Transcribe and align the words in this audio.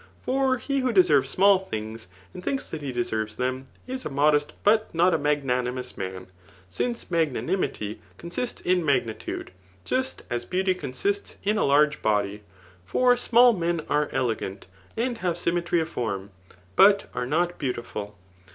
For 0.23 0.57
he 0.57 0.79
who 0.79 0.91
deserves 0.91 1.29
smalt 1.29 1.69
things, 1.69 2.07
and 2.33 2.43
thinks 2.43 2.65
that 2.65 2.81
he 2.81 2.91
deserves 2.91 3.35
them, 3.35 3.67
is 3.85 4.03
a 4.03 4.09
modest, 4.09 4.53
but 4.63 4.91
not 4.95 5.13
a 5.13 5.19
magnanimous 5.19 5.95
man; 5.95 6.25
since 6.67 7.11
magnanimity 7.11 8.01
con 8.17 8.31
sists 8.31 8.63
in 8.65 8.83
magnitude, 8.83 9.51
just 9.85 10.23
as 10.27 10.43
beauty 10.43 10.73
consists 10.73 11.37
in 11.43 11.59
a 11.59 11.65
large 11.65 12.01
body; 12.01 12.41
for 12.83 13.15
small 13.15 13.53
men 13.53 13.81
are 13.91 14.09
elegant, 14.11 14.65
and 14.97 15.19
have 15.19 15.37
symmetry 15.37 15.79
of 15.81 15.89
form, 15.89 16.31
but 16.75 17.07
are 17.13 17.27
not 17.27 17.59
beautiful. 17.59 18.17